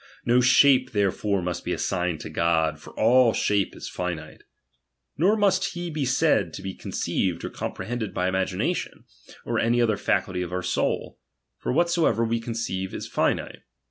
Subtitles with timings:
[0.25, 4.41] No shape there fore must be assigned to God, for all shape is finite;
[5.15, 9.03] nor must he be said to be conceived or comprehended by imagination,
[9.45, 11.19] or any other faculty of our soul;
[11.59, 13.59] for whatsoever we conceive is finite.